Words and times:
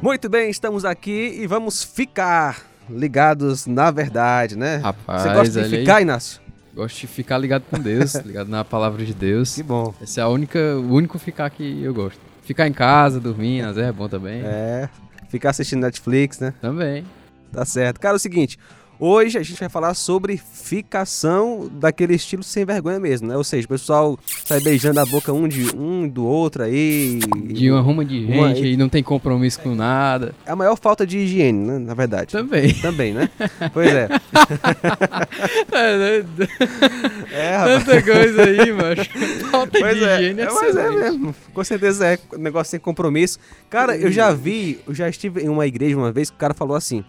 Muito 0.00 0.28
bem, 0.28 0.48
estamos 0.48 0.84
aqui 0.84 1.38
e 1.40 1.46
vamos 1.46 1.82
ficar 1.82 2.62
ligados 2.88 3.66
na 3.66 3.90
verdade, 3.90 4.56
né? 4.56 4.76
Rapaz, 4.76 5.22
Você 5.22 5.28
gosta 5.34 5.50
de 5.50 5.58
olha 5.58 5.66
aí. 5.66 5.80
ficar, 5.80 6.00
Inácio? 6.00 6.40
Gosto 6.74 7.00
de 7.00 7.06
ficar 7.08 7.38
ligado 7.38 7.64
com 7.68 7.78
Deus, 7.78 8.14
ligado 8.24 8.48
na 8.48 8.64
palavra 8.64 9.04
de 9.04 9.12
Deus. 9.12 9.54
Que 9.56 9.62
bom. 9.62 9.92
Esse 10.00 10.20
é 10.20 10.22
a 10.22 10.28
única, 10.28 10.58
o 10.76 10.92
único 10.92 11.18
ficar 11.18 11.50
que 11.50 11.82
eu 11.82 11.92
gosto. 11.92 12.20
Ficar 12.42 12.66
em 12.68 12.72
casa, 12.72 13.18
dormindo, 13.20 13.66
às 13.66 13.74
vezes 13.76 13.90
é 13.90 13.92
bom 13.92 14.08
também. 14.08 14.40
É, 14.44 14.88
ficar 15.28 15.50
assistindo 15.50 15.80
Netflix, 15.80 16.38
né? 16.38 16.54
Também. 16.60 17.04
Tá 17.52 17.64
certo. 17.64 17.98
Cara, 17.98 18.14
é 18.14 18.16
o 18.16 18.20
seguinte, 18.20 18.58
hoje 18.98 19.38
a 19.38 19.42
gente 19.42 19.58
vai 19.60 19.68
falar 19.68 19.94
sobre 19.94 20.36
ficação 20.36 21.68
daquele 21.72 22.14
estilo 22.14 22.42
sem 22.42 22.64
vergonha 22.64 22.98
mesmo, 23.00 23.28
né? 23.28 23.36
Ou 23.36 23.44
seja, 23.44 23.64
o 23.66 23.68
pessoal 23.68 24.18
sai 24.44 24.60
beijando 24.60 25.00
a 25.00 25.06
boca 25.06 25.32
um 25.32 25.46
de 25.48 25.74
um 25.76 26.08
do 26.08 26.24
outro 26.26 26.62
aí. 26.64 27.20
De 27.46 27.70
uma 27.70 27.80
ruma 27.80 28.04
de 28.04 28.24
Uma- 28.24 28.54
gente 28.54 28.68
e 28.72 28.76
não 28.76 28.88
tem 28.88 29.02
compromisso 29.02 29.60
com 29.60 29.74
nada. 29.74 30.34
É 30.46 30.50
a 30.50 30.56
maior 30.56 30.76
falta 30.76 31.06
de 31.06 31.18
higiene, 31.18 31.58
né? 31.66 31.78
Na 31.78 31.94
verdade. 31.94 32.32
Também. 32.32 32.72
Também, 32.74 33.12
né? 33.14 33.28
Pois 33.72 33.88
é. 33.92 34.08
É? 35.72 36.24
É, 37.32 37.56
rapaz. 37.56 37.84
Tanta 37.84 38.02
coisa 38.02 38.42
aí, 38.44 38.72
macho. 38.72 39.10
Falta 39.50 39.78
Pois 39.78 39.96
de 39.96 40.04
é, 40.04 40.14
higiene 40.20 40.40
é, 40.42 40.50
mas 40.50 40.76
é 40.76 40.90
mesmo. 40.90 41.34
Com 41.52 41.64
certeza 41.64 42.06
é 42.06 42.18
um 42.34 42.38
negócio 42.38 42.70
sem 42.70 42.80
compromisso. 42.80 43.38
Cara, 43.70 43.96
eu 43.96 44.10
já 44.10 44.32
vi, 44.32 44.80
eu 44.86 44.94
já 44.94 45.08
estive 45.08 45.42
em 45.42 45.48
uma 45.48 45.66
igreja 45.66 45.96
uma 45.96 46.12
vez 46.12 46.30
que 46.30 46.36
o 46.36 46.38
cara 46.38 46.54
falou 46.54 46.76
assim. 46.76 47.04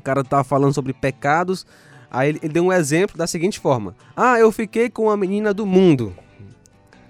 O 0.00 0.02
cara 0.02 0.24
tava 0.24 0.42
falando 0.42 0.74
sobre 0.74 0.92
pecados, 0.92 1.66
aí 2.10 2.30
ele, 2.30 2.40
ele 2.42 2.52
deu 2.52 2.64
um 2.64 2.72
exemplo 2.72 3.16
da 3.16 3.26
seguinte 3.26 3.60
forma: 3.60 3.94
Ah, 4.16 4.38
eu 4.38 4.50
fiquei 4.50 4.90
com 4.90 5.04
uma 5.04 5.16
menina 5.16 5.54
do 5.54 5.64
mundo. 5.64 6.14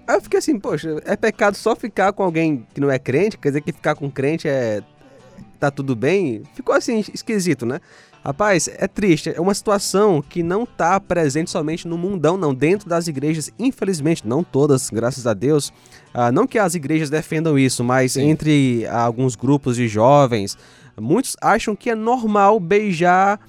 Aí 0.07 0.17
eu 0.17 0.21
fiquei 0.21 0.39
assim, 0.39 0.59
poxa, 0.59 1.01
é 1.05 1.15
pecado 1.15 1.55
só 1.55 1.73
ficar 1.73 2.11
com 2.11 2.21
alguém 2.21 2.67
que 2.73 2.81
não 2.81 2.91
é 2.91 2.99
crente? 2.99 3.37
Quer 3.37 3.49
dizer 3.49 3.61
que 3.61 3.71
ficar 3.71 3.95
com 3.95 4.11
crente 4.11 4.47
é. 4.47 4.81
tá 5.57 5.71
tudo 5.71 5.95
bem? 5.95 6.43
Ficou 6.53 6.75
assim, 6.75 6.99
esquisito, 7.13 7.65
né? 7.65 7.79
Rapaz, 8.23 8.69
é 8.77 8.87
triste. 8.87 9.33
É 9.35 9.41
uma 9.41 9.53
situação 9.53 10.21
que 10.21 10.43
não 10.43 10.63
tá 10.63 10.99
presente 10.99 11.49
somente 11.49 11.87
no 11.87 11.97
mundão, 11.97 12.37
não. 12.37 12.53
Dentro 12.53 12.87
das 12.87 13.07
igrejas, 13.07 13.51
infelizmente, 13.57 14.27
não 14.27 14.43
todas, 14.43 14.91
graças 14.91 15.25
a 15.25 15.33
Deus. 15.33 15.73
Ah, 16.13 16.31
não 16.31 16.45
que 16.45 16.59
as 16.59 16.75
igrejas 16.75 17.09
defendam 17.09 17.57
isso, 17.57 17.83
mas 17.83 18.13
Sim. 18.13 18.29
entre 18.29 18.85
ah, 18.87 19.01
alguns 19.01 19.35
grupos 19.35 19.75
de 19.75 19.87
jovens, 19.87 20.55
muitos 20.99 21.35
acham 21.41 21.75
que 21.75 21.89
é 21.89 21.95
normal 21.95 22.59
beijar, 22.59 23.39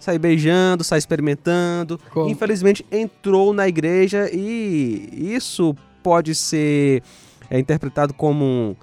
sair 0.00 0.18
beijando, 0.18 0.82
sair 0.82 0.98
experimentando. 0.98 2.00
Como? 2.10 2.30
Infelizmente, 2.30 2.86
entrou 2.90 3.52
na 3.52 3.68
igreja 3.68 4.30
e 4.32 5.34
isso 5.34 5.76
pode 6.02 6.34
ser 6.34 7.02
é, 7.50 7.58
interpretado 7.58 8.14
como 8.14 8.74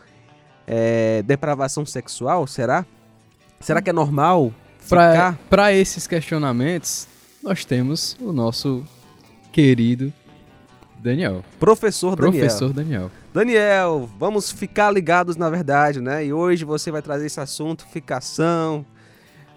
é, 0.68 1.24
depravação 1.24 1.88
sexual, 1.88 2.46
será? 2.46 2.86
Será 3.60 3.82
que 3.82 3.90
é 3.90 3.94
normal 3.94 4.54
Pra 5.50 5.74
esses 5.74 6.06
questionamentos, 6.08 7.08
nós 7.42 7.66
temos 7.66 8.16
o 8.20 8.32
nosso 8.32 8.84
querido 9.52 10.12
Daniel. 11.00 11.44
Professor 11.60 12.16
Daniel. 12.16 12.32
Professor 12.32 12.74
Daniel. 12.74 13.12
Daniel, 13.34 14.10
vamos 14.20 14.52
ficar 14.52 14.92
ligados 14.92 15.36
na 15.36 15.50
verdade, 15.50 16.00
né? 16.00 16.26
E 16.26 16.32
hoje 16.34 16.64
você 16.64 16.92
vai 16.92 17.02
trazer 17.02 17.26
esse 17.26 17.40
assunto, 17.40 17.86
ficação. 17.92 18.86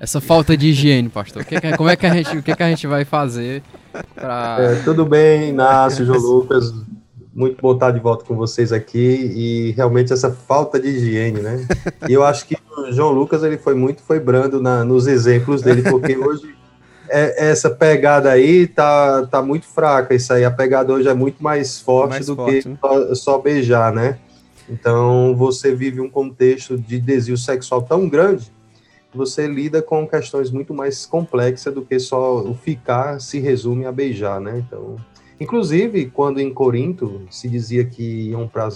Essa 0.00 0.20
falta 0.20 0.56
de 0.56 0.69
higiene, 0.69 1.08
pastor. 1.08 1.42
O 1.42 1.44
que 1.44 1.60
que- 1.60 1.77
como 1.77 1.88
é 1.88 1.97
que 1.97 2.04
a 2.06 2.12
gente, 2.12 2.36
o 2.36 2.42
que, 2.42 2.54
que 2.54 2.62
a 2.62 2.69
gente 2.69 2.86
vai 2.86 3.04
fazer 3.04 3.62
pra. 4.14 4.56
É, 4.60 4.74
tudo 4.82 5.06
bem, 5.06 5.50
Inácio, 5.50 6.04
João 6.04 6.19
Lucas. 6.20 6.72
Muito 7.37 7.61
bom 7.61 7.75
estar 7.75 7.91
de 7.91 8.01
volta 8.01 8.25
com 8.25 8.34
vocês 8.34 8.73
aqui 8.73 8.98
e 9.37 9.70
realmente 9.73 10.11
essa 10.11 10.31
falta 10.33 10.81
de 10.81 10.89
higiene, 10.89 11.41
né? 11.43 11.67
E 12.09 12.12
eu 12.15 12.25
acho 12.25 12.47
que 12.47 12.56
o 12.78 12.91
João 12.91 13.12
Lucas 13.12 13.43
ele 13.43 13.59
foi 13.59 13.75
muito 13.75 14.01
foi 14.03 14.19
brando 14.19 14.59
na- 14.59 14.83
nos 14.87 15.06
exemplos 15.06 15.61
dele, 15.61 15.83
porque 15.83 16.17
hoje 16.17 16.55
é- 17.11 17.51
essa 17.51 17.69
pegada 17.69 18.31
aí 18.31 18.67
tá, 18.67 19.27
tá 19.27 19.43
muito 19.43 19.67
fraca. 19.67 20.15
Isso 20.15 20.33
aí, 20.33 20.47
a 20.47 20.50
pegada 20.50 20.94
hoje 20.94 21.09
é 21.09 21.12
muito 21.15 21.43
mais 21.43 21.78
forte 21.78 22.09
Mais 22.12 22.27
do 22.27 22.37
forte, 22.37 22.62
que 22.62 22.69
né? 22.71 22.78
só, 22.81 23.15
só 23.15 23.39
beijar, 23.39 23.93
né? 23.93 24.19
Então 24.66 25.37
você 25.37 25.75
vive 25.75 26.00
um 26.00 26.09
contexto 26.09 26.78
de 26.78 26.99
desvio 26.99 27.37
sexual 27.37 27.83
tão 27.83 28.09
grande 28.09 28.50
que 29.12 29.16
você 29.19 29.47
lida 29.47 29.83
com 29.83 30.09
questões 30.09 30.50
muito 30.50 30.72
mais 30.72 31.05
complexas 31.05 31.72
do 31.75 31.83
que 31.83 31.99
só 31.99 32.39
o 32.39 32.55
ficar 32.55 33.21
se 33.21 33.39
resume 33.39 33.84
a 33.84 33.93
beijar, 33.93 34.41
né? 34.41 34.65
Então, 34.66 34.97
inclusive, 35.41 36.06
quando 36.06 36.41
em 36.41 36.52
Corinto 36.52 37.22
se 37.30 37.48
dizia 37.48 37.84
que 37.84 38.30
iam 38.30 38.48
para 38.48 38.69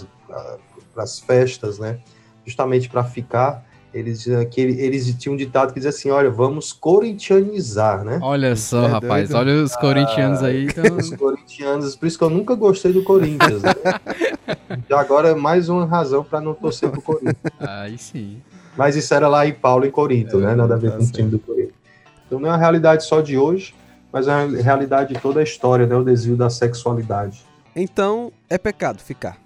as 0.97 1.19
festas, 1.19 1.79
né? 1.79 1.99
Justamente 2.45 2.89
para 2.89 3.03
ficar, 3.03 3.63
eles, 3.93 4.25
que 4.49 4.61
ele- 4.61 4.81
eles 4.81 5.13
tinham 5.15 5.33
um 5.33 5.37
ditado 5.37 5.69
que 5.73 5.75
dizia 5.79 5.89
assim: 5.89 6.09
olha, 6.09 6.29
vamos 6.29 6.71
corintianizar, 6.73 8.03
né? 8.03 8.19
Olha 8.21 8.55
só, 8.55 8.85
É 8.85 8.87
rapaz. 8.87 9.29
doido. 9.29 9.39
Olha 9.49 9.63
os 9.63 9.75
corintianos 9.75 10.41
aí. 10.41 10.65
Então... 10.65 10.97
Os 10.97 11.09
corintianos, 11.15 11.95
por 11.95 12.05
isso 12.07 12.17
que 12.17 12.23
eu 12.23 12.29
nunca 12.29 12.55
gostei 12.55 12.91
do 12.93 13.03
Corinthians. 13.03 13.61
Né? 13.61 13.73
Já 14.89 14.99
agora 14.99 15.29
é 15.29 15.35
mais 15.35 15.69
uma 15.69 15.85
razão 15.85 16.23
para 16.23 16.39
não 16.41 16.53
torcer 16.53 16.89
pro 16.89 17.01
Corinthians. 17.01 17.35
Aí 17.59 17.97
sim. 17.97 18.41
Mas 18.77 18.95
isso 18.95 19.13
era 19.13 19.27
lá 19.27 19.45
em 19.45 19.53
Paulo, 19.53 19.85
em 19.85 19.91
Corinto, 19.91 20.37
É, 20.39 20.45
né? 20.47 20.55
Nada 20.55 20.75
a 20.75 20.77
ver 20.77 20.91
tá 20.91 20.97
com 20.97 21.03
o 21.03 21.11
time 21.11 21.29
do 21.29 21.39
Corinto. 21.39 21.73
Então 22.25 22.39
não 22.39 22.47
é 22.47 22.51
uma 22.53 22.57
realidade 22.57 23.03
só 23.05 23.19
de 23.19 23.37
hoje, 23.37 23.75
mas 24.11 24.27
é 24.27 24.35
uma 24.35 24.61
realidade 24.61 25.13
de 25.13 25.19
toda 25.19 25.39
a 25.39 25.43
história, 25.43 25.85
né? 25.85 25.95
O 25.95 26.03
desvio 26.03 26.35
da 26.35 26.49
sexualidade. 26.49 27.43
Então, 27.75 28.31
é 28.49 28.57
pecado 28.57 28.99
ficar. 28.99 29.37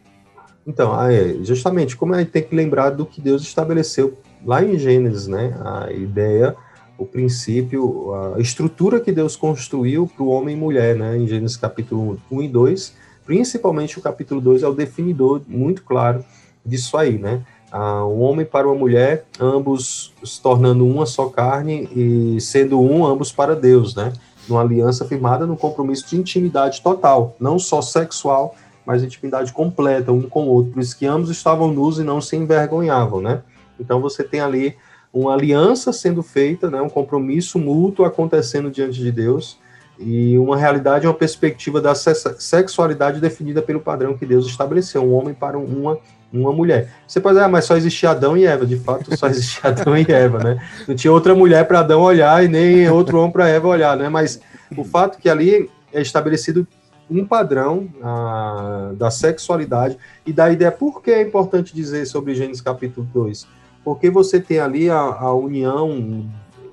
Então, 0.65 0.97
ah, 0.97 1.13
é, 1.13 1.35
justamente, 1.43 1.95
como 1.95 2.15
a 2.15 2.19
gente 2.19 2.31
tem 2.31 2.41
que 2.41 2.55
lembrar 2.55 2.89
do 2.89 3.05
que 3.05 3.21
Deus 3.21 3.43
estabeleceu 3.43 4.17
lá 4.43 4.63
em 4.63 4.77
Gênesis, 4.79 5.27
né? 5.27 5.55
A 5.63 5.91
ideia, 5.91 6.55
o 6.97 7.05
princípio, 7.05 8.13
a 8.35 8.39
estrutura 8.39 8.99
que 8.99 9.11
Deus 9.11 9.35
construiu 9.35 10.07
para 10.07 10.23
o 10.23 10.29
homem 10.29 10.55
e 10.55 10.59
mulher, 10.59 10.95
né? 10.95 11.17
Em 11.17 11.27
Gênesis 11.27 11.57
capítulo 11.57 12.19
1 12.31 12.41
e 12.41 12.47
2, 12.47 12.93
principalmente 13.25 13.99
o 13.99 14.01
capítulo 14.01 14.41
2 14.41 14.63
é 14.63 14.67
o 14.67 14.73
definidor 14.73 15.41
muito 15.47 15.83
claro 15.83 16.25
disso 16.65 16.97
aí, 16.97 17.17
né? 17.17 17.43
Ah, 17.71 18.05
um 18.05 18.21
homem 18.21 18.45
para 18.45 18.67
uma 18.67 18.75
mulher, 18.75 19.25
ambos 19.39 20.13
se 20.23 20.41
tornando 20.41 20.87
uma 20.87 21.05
só 21.05 21.27
carne 21.27 21.89
e 21.95 22.39
sendo 22.39 22.79
um, 22.79 23.05
ambos 23.05 23.31
para 23.31 23.55
Deus, 23.55 23.93
né? 23.93 24.13
Numa 24.47 24.61
aliança 24.61 25.05
firmada 25.05 25.45
no 25.45 25.57
compromisso 25.57 26.07
de 26.07 26.17
intimidade 26.17 26.81
total, 26.81 27.35
não 27.39 27.57
só 27.57 27.81
sexual, 27.81 28.55
mas 28.85 29.03
intimidade 29.03 29.51
completa 29.51 30.11
um 30.11 30.21
com 30.21 30.45
o 30.45 30.49
outro. 30.49 30.73
Por 30.73 30.81
isso 30.81 30.97
que 30.97 31.05
ambos 31.05 31.29
estavam 31.29 31.71
nus 31.73 31.97
e 31.97 32.03
não 32.03 32.21
se 32.21 32.35
envergonhavam, 32.35 33.21
né? 33.21 33.41
Então 33.79 33.99
você 33.99 34.23
tem 34.23 34.39
ali 34.39 34.75
uma 35.11 35.33
aliança 35.33 35.91
sendo 35.91 36.21
feita, 36.21 36.69
né? 36.69 36.81
Um 36.81 36.89
compromisso 36.89 37.57
mútuo 37.57 38.05
acontecendo 38.05 38.69
diante 38.69 38.99
de 38.99 39.11
Deus 39.11 39.57
e 39.99 40.37
uma 40.37 40.57
realidade, 40.57 41.07
uma 41.07 41.13
perspectiva 41.13 41.79
da 41.79 41.95
se- 41.95 42.35
sexualidade 42.39 43.19
definida 43.19 43.61
pelo 43.61 43.79
padrão 43.79 44.17
que 44.17 44.25
Deus 44.25 44.45
estabeleceu, 44.45 45.03
um 45.03 45.13
homem 45.13 45.33
para 45.33 45.57
uma 45.57 45.97
uma 46.33 46.51
mulher. 46.51 46.91
Você 47.07 47.19
pode 47.19 47.35
dizer, 47.35 47.45
ah, 47.45 47.49
mas 47.49 47.65
só 47.65 47.77
existia 47.77 48.09
Adão 48.09 48.35
e 48.35 48.45
Eva. 48.45 48.65
De 48.65 48.75
fato, 48.77 49.15
só 49.17 49.27
existia 49.27 49.69
Adão 49.71 49.97
e 49.97 50.05
Eva, 50.07 50.43
né? 50.43 50.61
Não 50.87 50.95
tinha 50.95 51.13
outra 51.13 51.33
mulher 51.33 51.65
para 51.65 51.79
Adão 51.79 52.01
olhar 52.01 52.43
e 52.43 52.47
nem 52.47 52.89
outro 52.89 53.19
homem 53.19 53.31
para 53.31 53.47
Eva 53.47 53.67
olhar, 53.67 53.95
né? 53.95 54.09
Mas 54.09 54.39
o 54.75 54.83
fato 54.83 55.17
que 55.17 55.29
ali 55.29 55.69
é 55.93 56.01
estabelecido 56.01 56.67
um 57.09 57.25
padrão 57.25 57.87
ah, 58.03 58.91
da 58.95 59.09
sexualidade 59.09 59.97
e 60.25 60.33
da 60.33 60.51
ideia. 60.51 60.71
Por 60.71 61.01
que 61.01 61.11
é 61.11 61.21
importante 61.21 61.73
dizer 61.73 62.05
sobre 62.05 62.35
Gênesis 62.35 62.61
capítulo 62.61 63.07
2? 63.13 63.47
Porque 63.83 64.09
você 64.09 64.39
tem 64.39 64.59
ali 64.59 64.89
a, 64.89 64.97
a 64.97 65.33
união, 65.33 66.27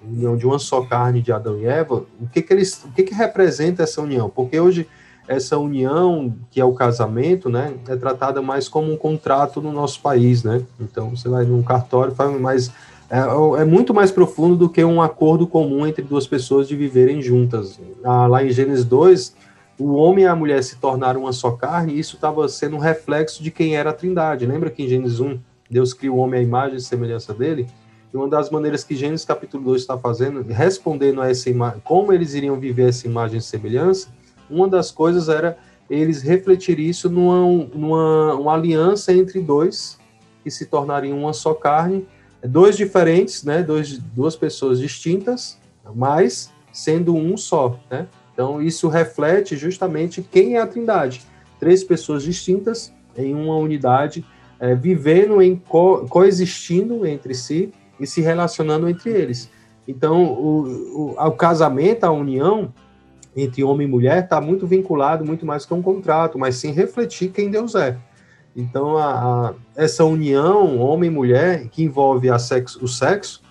união 0.05 0.37
de 0.37 0.47
uma 0.47 0.59
só 0.59 0.83
carne 0.83 1.21
de 1.23 1.33
Adão 1.33 1.59
e 1.59 1.67
Eva. 1.67 2.05
O 2.21 2.27
que 2.33 2.43
que 2.43 2.53
eles, 2.53 2.83
o 2.85 2.93
que 2.93 3.03
que 3.03 3.15
representa 3.15 3.83
essa 3.83 4.01
união? 4.01 4.29
Porque 4.29 4.59
hoje 4.59 4.89
essa 5.29 5.57
união, 5.57 6.35
que 6.51 6.61
é 6.61 6.65
o 6.65 6.73
casamento, 6.73 7.49
né, 7.49 7.75
é 7.89 7.97
tratada 7.97 8.43
mais 8.43 8.69
como 8.69 8.93
um 8.93 8.97
contrato 8.97 9.61
no 9.61 9.73
nosso 9.73 10.01
país, 10.01 10.43
né? 10.43 10.63
Então 10.81 11.11
você 11.11 11.29
vai 11.29 11.45
num 11.45 11.63
cartório, 11.63 12.15
faz 12.15 12.39
mais 12.41 12.73
é, 13.13 13.60
é 13.60 13.65
muito 13.66 13.93
mais 13.93 14.10
profundo 14.10 14.57
do 14.57 14.71
que 14.71 14.83
um 14.83 15.03
acordo 15.03 15.47
comum 15.47 15.87
entre 15.87 16.03
duas 16.03 16.27
pessoas 16.27 16.66
de 16.66 16.75
viverem 16.75 17.21
juntas. 17.21 17.78
Ah, 18.03 18.27
lá 18.27 18.43
em 18.43 18.51
Gênesis 18.51 18.87
2, 18.87 19.37
o 19.78 19.93
homem 19.93 20.25
e 20.25 20.27
a 20.27 20.34
mulher 20.34 20.65
se 20.65 20.77
tornaram 20.77 21.21
uma 21.21 21.33
só 21.33 21.51
carne, 21.51 21.93
e 21.93 21.98
isso 21.98 22.16
estava 22.16 22.48
sendo 22.48 22.77
um 22.77 22.78
reflexo 22.78 23.43
de 23.43 23.51
quem 23.51 23.77
era 23.77 23.91
a 23.91 23.93
Trindade. 23.93 24.47
Lembra 24.47 24.71
que 24.71 24.83
em 24.83 24.89
Gênesis 24.89 25.21
1, 25.21 25.39
Deus 25.71 25.93
cria 25.93 26.10
o 26.10 26.16
homem 26.16 26.41
à 26.41 26.43
imagem 26.43 26.78
e 26.78 26.81
semelhança 26.81 27.34
dele? 27.34 27.66
E 28.12 28.16
uma 28.16 28.28
das 28.28 28.50
maneiras 28.50 28.84
que 28.84 28.94
Gênesis 28.94 29.24
capítulo 29.24 29.64
2 29.64 29.80
está 29.80 29.97
fazendo, 29.97 30.42
respondendo 30.42 31.22
a 31.22 31.30
essa 31.30 31.48
imagem, 31.48 31.80
como 31.82 32.12
eles 32.12 32.34
iriam 32.34 32.60
viver 32.60 32.91
essa 32.91 33.06
imagem 33.06 33.38
e 33.38 33.42
semelhança, 33.42 34.09
uma 34.50 34.68
das 34.68 34.91
coisas 34.91 35.28
era 35.30 35.56
eles 35.88 36.22
refletirem 36.22 36.86
isso 36.86 37.09
numa, 37.09 37.66
numa 37.74 38.34
uma 38.34 38.54
aliança 38.54 39.12
entre 39.12 39.41
dois 39.41 39.98
que 40.44 40.50
se 40.50 40.66
tornariam 40.66 41.18
uma 41.18 41.32
só 41.32 41.54
carne, 41.54 42.06
dois 42.42 42.76
diferentes, 42.76 43.44
né, 43.44 43.62
dois, 43.62 43.98
duas 43.98 44.36
pessoas 44.36 44.78
distintas, 44.78 45.59
mas 45.94 46.50
sendo 46.72 47.14
um 47.14 47.36
só, 47.36 47.78
né? 47.91 48.09
Então 48.32 48.60
isso 48.60 48.88
reflete 48.88 49.56
justamente 49.56 50.22
quem 50.22 50.56
é 50.56 50.60
a 50.60 50.66
Trindade, 50.66 51.22
três 51.60 51.84
pessoas 51.84 52.22
distintas 52.22 52.92
em 53.16 53.34
uma 53.34 53.56
unidade 53.56 54.24
é, 54.59 54.74
vivendo 54.74 55.41
em 55.42 55.56
co 55.56 56.06
coexistindo 56.09 57.06
entre 57.06 57.34
si 57.34 57.72
e 58.03 58.07
se 58.07 58.21
relacionando 58.21 58.89
entre 58.89 59.10
eles. 59.10 59.51
Então, 59.87 60.25
o, 60.25 61.15
o, 61.15 61.27
o 61.27 61.33
casamento, 61.33 62.04
a 62.04 62.10
união 62.10 62.72
entre 63.37 63.65
homem 63.65 63.87
e 63.87 63.91
mulher 63.91 64.25
está 64.25 64.41
muito 64.41 64.66
vinculado, 64.66 65.25
muito 65.25 65.47
mais 65.47 65.65
que 65.65 65.75
um 65.75 65.83
contrato, 65.83 66.39
mas 66.39 66.57
sim 66.57 66.72
refletir 66.72 67.31
quem 67.31 67.51
Deus 67.51 67.75
é. 67.75 67.97
Então, 68.54 68.99
a, 68.99 69.49
a, 69.49 69.54
essa 69.75 70.04
união 70.04 70.78
homem 70.78 71.10
e 71.10 71.13
mulher, 71.13 71.69
que 71.69 71.83
envolve 71.83 72.28
sexo, 72.39 72.84
o 72.84 72.89
sexo, 72.89 73.43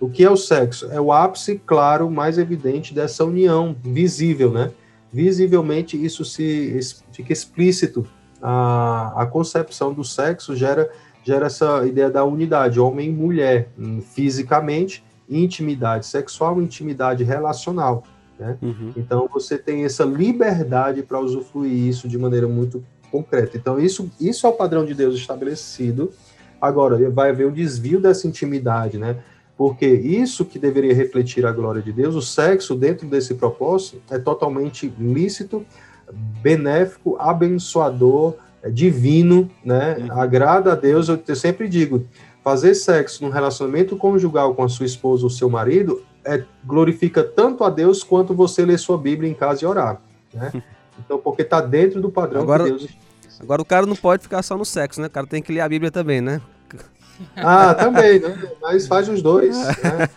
o 0.00 0.08
que 0.08 0.24
é 0.24 0.30
o 0.30 0.36
sexo? 0.36 0.88
É 0.90 1.00
o 1.00 1.12
ápice, 1.12 1.60
claro, 1.64 2.10
mais 2.10 2.38
evidente 2.38 2.94
dessa 2.94 3.24
união, 3.24 3.76
visível, 3.82 4.50
né? 4.50 4.70
Visivelmente, 5.12 6.02
isso 6.02 6.24
se 6.24 6.78
fica 7.12 7.32
explícito. 7.32 8.06
A, 8.40 9.22
a 9.22 9.26
concepção 9.26 9.92
do 9.92 10.04
sexo 10.04 10.54
gera, 10.54 10.90
gera 11.28 11.44
essa 11.44 11.86
ideia 11.86 12.08
da 12.08 12.24
unidade, 12.24 12.80
homem 12.80 13.10
e 13.10 13.12
mulher, 13.12 13.68
fisicamente, 14.14 15.04
intimidade 15.28 16.06
sexual, 16.06 16.58
intimidade 16.62 17.22
relacional. 17.22 18.02
Né? 18.38 18.56
Uhum. 18.62 18.94
Então, 18.96 19.28
você 19.30 19.58
tem 19.58 19.84
essa 19.84 20.04
liberdade 20.04 21.02
para 21.02 21.20
usufruir 21.20 21.86
isso 21.86 22.08
de 22.08 22.16
maneira 22.16 22.48
muito 22.48 22.82
concreta. 23.10 23.58
Então, 23.58 23.78
isso, 23.78 24.10
isso 24.18 24.46
é 24.46 24.48
o 24.48 24.54
padrão 24.54 24.86
de 24.86 24.94
Deus 24.94 25.16
estabelecido. 25.16 26.10
Agora, 26.58 27.10
vai 27.10 27.28
haver 27.28 27.46
um 27.46 27.52
desvio 27.52 28.00
dessa 28.00 28.26
intimidade, 28.26 28.96
né? 28.96 29.18
Porque 29.54 29.86
isso 29.86 30.46
que 30.46 30.58
deveria 30.58 30.94
refletir 30.94 31.44
a 31.44 31.52
glória 31.52 31.82
de 31.82 31.92
Deus, 31.92 32.14
o 32.14 32.22
sexo 32.22 32.74
dentro 32.74 33.06
desse 33.06 33.34
propósito, 33.34 34.00
é 34.10 34.18
totalmente 34.18 34.90
lícito, 34.98 35.66
benéfico, 36.42 37.18
abençoador, 37.18 38.34
é 38.62 38.70
divino, 38.70 39.50
né? 39.64 39.96
Uhum. 39.98 40.20
Agrada 40.20 40.72
a 40.72 40.74
Deus. 40.74 41.08
Eu 41.08 41.36
sempre 41.36 41.68
digo, 41.68 42.06
fazer 42.42 42.74
sexo 42.74 43.24
num 43.24 43.30
relacionamento 43.30 43.96
conjugal 43.96 44.54
com 44.54 44.62
a 44.62 44.68
sua 44.68 44.86
esposa 44.86 45.24
ou 45.24 45.30
seu 45.30 45.48
marido 45.48 46.02
é, 46.24 46.44
glorifica 46.64 47.22
tanto 47.24 47.64
a 47.64 47.70
Deus 47.70 48.02
quanto 48.02 48.34
você 48.34 48.64
ler 48.64 48.78
sua 48.78 48.98
Bíblia 48.98 49.30
em 49.30 49.34
casa 49.34 49.64
e 49.64 49.66
orar, 49.66 50.00
né? 50.32 50.52
Então, 50.98 51.16
porque 51.16 51.42
está 51.42 51.60
dentro 51.60 52.00
do 52.00 52.10
padrão 52.10 52.42
agora, 52.42 52.64
que 52.64 52.70
Deus... 52.70 52.88
Agora, 53.40 53.62
o 53.62 53.64
cara 53.64 53.86
não 53.86 53.94
pode 53.94 54.24
ficar 54.24 54.42
só 54.42 54.58
no 54.58 54.64
sexo, 54.64 55.00
né? 55.00 55.06
O 55.06 55.10
cara 55.10 55.28
tem 55.28 55.40
que 55.40 55.52
ler 55.52 55.60
a 55.60 55.68
Bíblia 55.68 55.92
também, 55.92 56.20
né? 56.20 56.40
Ah, 57.36 57.72
também, 57.72 58.18
né? 58.18 58.36
Mas 58.60 58.88
faz 58.88 59.08
os 59.08 59.22
dois, 59.22 59.56
né? 59.78 60.08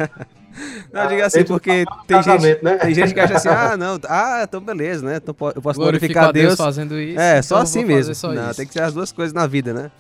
Não, 0.92 1.08
diga 1.08 1.26
assim, 1.26 1.44
porque 1.44 1.86
tem 2.08 2.24
gente, 2.24 2.64
né? 2.64 2.78
tem 2.78 2.94
gente 2.94 3.14
que 3.14 3.20
acha 3.20 3.36
assim, 3.36 3.48
ah, 3.50 3.78
não, 3.78 4.00
ah, 4.08 4.42
então 4.44 4.62
beleza, 4.62 5.06
né? 5.06 5.18
Então 5.18 5.36
eu 5.56 5.62
posso 5.62 5.80
glorificar 5.80 6.26
a 6.26 6.32
Deus, 6.32 6.48
Deus 6.48 6.58
fazendo 6.58 7.00
isso. 7.00 7.20
É, 7.20 7.32
então 7.32 7.44
só 7.44 7.58
assim 7.58 7.86
mesmo. 7.86 8.14
Só 8.14 8.34
não, 8.34 8.54
tem 8.54 8.66
que 8.66 8.74
ser 8.74 8.82
as 8.82 8.94
duas 8.94 9.12
coisas 9.12 9.34
na 9.34 9.48
vida, 9.48 9.74
né? 9.74 9.92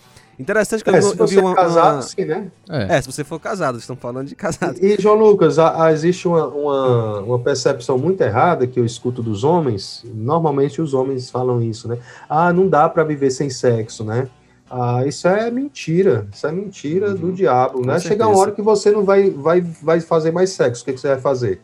Interessante 0.41 0.83
que 0.83 0.89
é, 0.89 0.97
eu, 0.97 1.01
se 1.03 1.19
eu 1.19 1.27
vi 1.27 1.37
uma, 1.37 1.53
casado, 1.53 1.95
uma... 1.95 2.01
sim, 2.01 2.25
né? 2.25 2.47
É. 2.67 2.97
é. 2.97 3.01
se 3.01 3.11
você 3.11 3.23
for 3.23 3.39
casado, 3.39 3.77
estão 3.77 3.95
falando 3.95 4.27
de 4.27 4.35
casado. 4.35 4.75
E, 4.81 4.95
e 4.95 5.01
João 5.01 5.15
Lucas, 5.15 5.59
a, 5.59 5.85
a, 5.85 5.91
existe 5.91 6.27
uma, 6.27 6.47
uma, 6.47 7.19
uma, 7.19 7.39
percepção 7.39 7.97
muito 7.97 8.21
errada 8.21 8.65
que 8.65 8.79
eu 8.79 8.85
escuto 8.85 9.21
dos 9.21 9.43
homens. 9.43 10.03
Normalmente 10.03 10.81
os 10.81 10.95
homens 10.95 11.29
falam 11.29 11.61
isso, 11.61 11.87
né? 11.87 11.99
Ah, 12.27 12.51
não 12.51 12.67
dá 12.67 12.89
para 12.89 13.03
viver 13.03 13.29
sem 13.29 13.51
sexo, 13.51 14.03
né? 14.03 14.27
Ah, 14.71 15.05
isso 15.05 15.27
é 15.27 15.51
mentira. 15.51 16.27
Isso 16.33 16.47
é 16.47 16.51
mentira 16.51 17.09
uhum. 17.09 17.15
do 17.15 17.31
diabo, 17.33 17.85
né? 17.85 17.99
Chega 17.99 18.25
uma 18.25 18.37
hora 18.37 18.51
que 18.51 18.61
você 18.61 18.89
não 18.89 19.03
vai, 19.03 19.29
vai, 19.29 19.59
vai 19.59 19.99
fazer 19.99 20.31
mais 20.31 20.51
sexo. 20.51 20.81
O 20.81 20.85
que, 20.85 20.93
que 20.93 20.99
você 20.99 21.09
vai 21.09 21.19
fazer? 21.19 21.59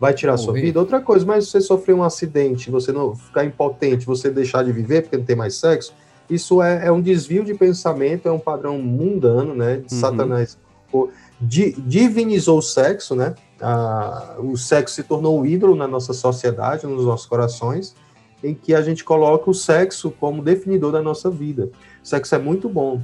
Vai 0.00 0.14
tirar 0.14 0.34
a 0.34 0.38
sua 0.38 0.54
vida? 0.54 0.78
Outra 0.80 1.00
coisa, 1.00 1.24
mas 1.24 1.44
se 1.44 1.50
você 1.50 1.60
sofrer 1.60 1.94
um 1.94 2.02
acidente, 2.02 2.70
você 2.70 2.92
não 2.92 3.14
ficar 3.14 3.44
impotente, 3.44 4.06
você 4.06 4.30
deixar 4.30 4.62
de 4.62 4.72
viver 4.72 5.02
porque 5.02 5.16
não 5.16 5.24
tem 5.24 5.36
mais 5.36 5.54
sexo, 5.54 5.94
isso 6.28 6.62
é, 6.62 6.86
é 6.86 6.92
um 6.92 7.00
desvio 7.00 7.44
de 7.44 7.54
pensamento, 7.54 8.28
é 8.28 8.32
um 8.32 8.38
padrão 8.38 8.78
mundano, 8.78 9.54
né? 9.54 9.76
De 9.76 9.94
uhum. 9.94 10.00
Satanás 10.00 10.58
di, 11.40 11.72
divinizou 11.78 12.58
o 12.58 12.62
sexo, 12.62 13.14
né? 13.14 13.34
Ah, 13.60 14.36
o 14.38 14.56
sexo 14.56 14.94
se 14.94 15.02
tornou 15.02 15.38
um 15.40 15.46
ídolo 15.46 15.74
na 15.74 15.86
nossa 15.86 16.12
sociedade, 16.12 16.86
nos 16.86 17.04
nossos 17.04 17.26
corações, 17.26 17.94
em 18.46 18.54
que 18.54 18.74
a 18.74 18.80
gente 18.80 19.02
coloca 19.02 19.50
o 19.50 19.54
sexo 19.54 20.10
como 20.10 20.42
definidor 20.42 20.92
da 20.92 21.02
nossa 21.02 21.28
vida. 21.28 21.70
O 22.02 22.06
sexo 22.06 22.34
é 22.34 22.38
muito 22.38 22.68
bom, 22.68 23.02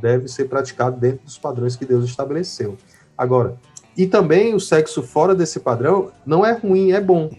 deve 0.00 0.28
ser 0.28 0.44
praticado 0.44 0.98
dentro 0.98 1.24
dos 1.24 1.36
padrões 1.36 1.74
que 1.74 1.84
Deus 1.84 2.04
estabeleceu. 2.04 2.76
Agora, 3.18 3.56
e 3.96 4.06
também 4.06 4.54
o 4.54 4.60
sexo 4.60 5.02
fora 5.02 5.34
desse 5.34 5.60
padrão 5.60 6.10
não 6.24 6.44
é 6.44 6.52
ruim, 6.52 6.92
é 6.92 7.00
bom. 7.00 7.30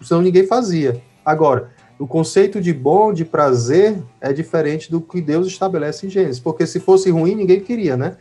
Senão 0.00 0.22
ninguém 0.22 0.46
fazia. 0.46 1.00
Agora, 1.24 1.70
o 1.98 2.06
conceito 2.06 2.60
de 2.60 2.72
bom, 2.72 3.12
de 3.12 3.24
prazer, 3.24 4.00
é 4.20 4.32
diferente 4.32 4.90
do 4.90 5.00
que 5.00 5.20
Deus 5.20 5.46
estabelece 5.46 6.06
em 6.06 6.10
Gênesis. 6.10 6.40
Porque 6.40 6.66
se 6.66 6.78
fosse 6.78 7.10
ruim, 7.10 7.34
ninguém 7.34 7.60
queria, 7.60 7.96
né? 7.96 8.16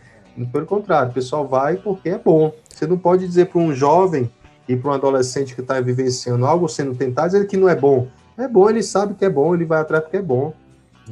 Pelo 0.52 0.66
contrário, 0.66 1.12
o 1.12 1.14
pessoal 1.14 1.48
vai 1.48 1.78
porque 1.78 2.10
é 2.10 2.18
bom. 2.18 2.54
Você 2.69 2.86
não 2.86 2.98
pode 2.98 3.25
dizer 3.25 3.48
para 3.48 3.60
um 3.60 3.74
jovem 3.74 4.30
e 4.68 4.75
para 4.75 4.92
um 4.92 4.94
adolescente 4.94 5.56
que 5.56 5.62
está 5.62 5.80
vivenciando 5.80 6.46
algo 6.46 6.68
sendo 6.68 6.94
tentado, 6.96 7.31
dizer 7.31 7.48
que 7.48 7.58
não 7.58 7.69
é 7.69 7.75
bom. 7.75 8.08
É 8.38 8.48
bom, 8.48 8.69
ele 8.69 8.84
sabe 8.84 9.16
que 9.16 9.25
é 9.25 9.30
bom, 9.30 9.56
ele 9.56 9.66
vai 9.66 9.81
atrás 9.81 10.04
porque 10.04 10.18
é 10.18 10.22
bom. 10.22 10.54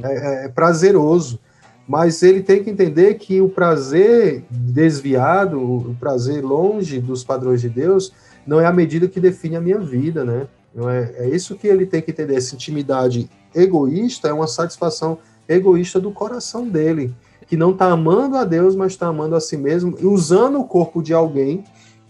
É, 0.04 0.13
é, 0.13 0.45
é 0.45 0.48
prazeroso. 0.50 1.39
Mas 1.88 2.22
ele 2.24 2.42
tem 2.42 2.63
que 2.63 2.69
entender 2.69 3.16
que 3.16 3.42
o 3.42 3.50
prazer 3.50 4.44
desviado, 4.50 5.60
o 5.60 5.95
prazer 6.00 6.44
longe 6.44 7.00
dos 7.00 7.24
padrões 7.24 7.62
de 7.62 7.69
Deus, 7.69 8.12
não 8.45 8.60
é 8.60 8.66
a 8.66 8.74
medida 8.74 9.07
que 9.07 9.19
define 9.19 9.56
a 9.56 9.62
minha 9.62 9.80
vida, 9.80 10.24
né? 10.24 10.48
Não 10.74 10.89
é, 10.89 11.13
é 11.18 11.30
isso 11.30 11.56
que 11.56 11.68
ele 11.68 11.86
tem 11.86 12.01
que 12.01 12.12
entender. 12.12 12.36
Essa 12.36 12.56
intimidade 12.56 13.30
egoísta 13.54 14.28
é 14.28 14.33
uma 14.33 14.48
satisfação 14.48 15.19
egoísta 15.48 16.00
do 16.00 16.12
coração 16.12 16.68
dele, 16.68 17.13
que 17.48 17.56
não 17.56 17.71
está 17.71 17.86
amando 17.86 18.36
a 18.36 18.44
Deus, 18.44 18.75
mas 18.75 18.94
está 18.94 19.07
amando 19.07 19.36
a 19.36 19.39
si 19.39 19.56
mesmo, 19.56 19.95
e 20.00 20.06
usando 20.06 20.60
o 20.60 20.66
corpo 20.66 21.01
de 21.01 21.13
alguém. 21.13 21.63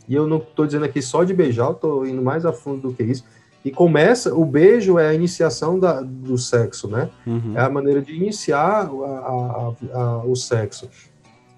E 0.08 0.16
eu 0.16 0.26
não 0.26 0.38
estou 0.38 0.66
dizendo 0.66 0.86
aqui 0.86 1.02
só 1.02 1.24
de 1.24 1.34
beijar, 1.34 1.72
estou 1.72 2.06
indo 2.08 2.22
mais 2.22 2.46
a 2.46 2.54
fundo 2.54 2.90
do 2.90 2.94
que 2.94 3.04
isso. 3.04 3.24
E 3.66 3.72
começa, 3.72 4.32
o 4.32 4.46
beijo 4.46 5.00
é 5.00 5.08
a 5.08 5.14
iniciação 5.16 5.80
da, 5.80 6.00
do 6.00 6.38
sexo, 6.38 6.88
né? 6.88 7.10
Uhum. 7.26 7.54
É 7.56 7.62
a 7.62 7.70
maneira 7.70 8.00
de 8.00 8.14
iniciar 8.14 8.88
a, 8.88 8.88
a, 8.88 9.74
a, 9.92 10.18
o 10.24 10.36
sexo. 10.36 10.88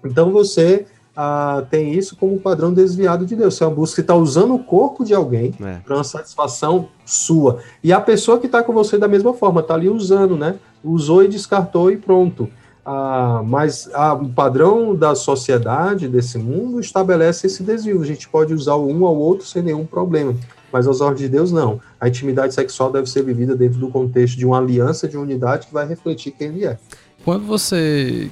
Então 0.02 0.32
você 0.32 0.86
ah, 1.14 1.66
tem 1.68 1.92
isso 1.92 2.16
como 2.16 2.40
padrão 2.40 2.72
desviado 2.72 3.26
de 3.26 3.36
Deus. 3.36 3.56
Você 3.56 3.64
é 3.64 3.66
uma 3.66 3.74
busca 3.74 3.96
que 3.96 4.00
está 4.00 4.14
usando 4.14 4.54
o 4.54 4.64
corpo 4.64 5.04
de 5.04 5.12
alguém 5.12 5.52
é. 5.60 5.80
para 5.84 5.96
uma 5.96 6.04
satisfação 6.04 6.88
sua. 7.04 7.58
E 7.84 7.92
a 7.92 8.00
pessoa 8.00 8.38
que 8.38 8.46
está 8.46 8.62
com 8.62 8.72
você 8.72 8.96
da 8.96 9.06
mesma 9.06 9.34
forma, 9.34 9.60
está 9.60 9.74
ali 9.74 9.90
usando, 9.90 10.34
né? 10.34 10.54
Usou 10.82 11.22
e 11.22 11.28
descartou 11.28 11.90
e 11.90 11.98
pronto. 11.98 12.48
Ah, 12.86 13.42
mas 13.44 13.90
ah, 13.92 14.14
o 14.14 14.30
padrão 14.30 14.94
da 14.94 15.14
sociedade, 15.14 16.08
desse 16.08 16.38
mundo, 16.38 16.80
estabelece 16.80 17.48
esse 17.48 17.62
desvio. 17.62 18.00
A 18.00 18.06
gente 18.06 18.26
pode 18.28 18.54
usar 18.54 18.76
um 18.76 19.04
ao 19.04 19.14
outro 19.14 19.44
sem 19.44 19.60
nenhum 19.60 19.84
problema. 19.84 20.34
Mas 20.72 20.86
aos 20.86 21.00
olhos 21.00 21.18
de 21.18 21.28
Deus, 21.28 21.50
não. 21.50 21.80
A 22.00 22.08
intimidade 22.08 22.54
sexual 22.54 22.92
deve 22.92 23.08
ser 23.08 23.22
vivida 23.22 23.56
dentro 23.56 23.78
do 23.78 23.88
contexto 23.88 24.36
de 24.36 24.46
uma 24.46 24.58
aliança, 24.58 25.08
de 25.08 25.16
unidade 25.16 25.66
que 25.66 25.72
vai 25.72 25.86
refletir 25.86 26.32
quem 26.32 26.48
ele 26.48 26.64
é. 26.64 26.78
Quando 27.24 27.44
você 27.44 28.30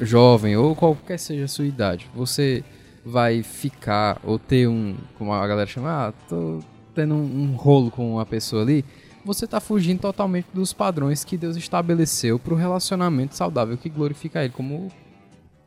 jovem 0.00 0.56
ou 0.56 0.74
qualquer 0.74 1.18
seja 1.18 1.44
a 1.44 1.48
sua 1.48 1.66
idade, 1.66 2.08
você 2.14 2.64
vai 3.04 3.42
ficar 3.42 4.20
ou 4.24 4.38
ter 4.38 4.66
um, 4.66 4.94
como 5.16 5.32
a 5.32 5.46
galera 5.46 5.66
chama, 5.66 6.08
ah, 6.08 6.12
tô 6.28 6.60
tendo 6.94 7.14
um, 7.14 7.52
um 7.52 7.56
rolo 7.56 7.90
com 7.90 8.14
uma 8.14 8.26
pessoa 8.26 8.62
ali, 8.62 8.84
você 9.24 9.44
está 9.44 9.60
fugindo 9.60 10.00
totalmente 10.00 10.46
dos 10.52 10.72
padrões 10.72 11.24
que 11.24 11.36
Deus 11.36 11.56
estabeleceu 11.56 12.38
para 12.38 12.54
o 12.54 12.56
relacionamento 12.56 13.36
saudável 13.36 13.76
que 13.76 13.88
glorifica 13.88 14.42
Ele, 14.42 14.52
como 14.52 14.86
o 14.86 14.92